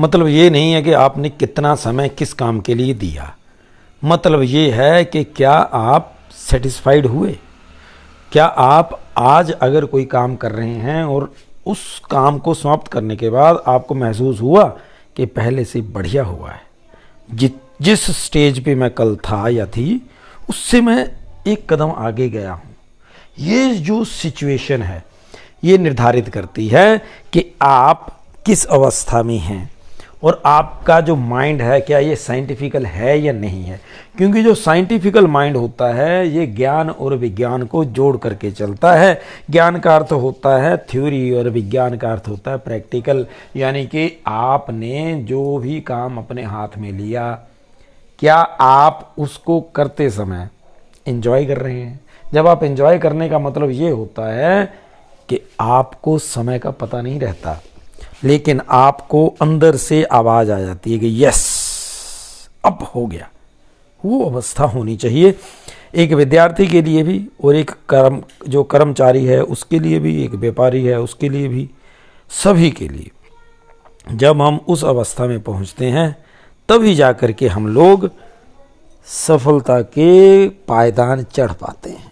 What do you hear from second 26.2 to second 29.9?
करती है कि आप किस अवस्था में हैं।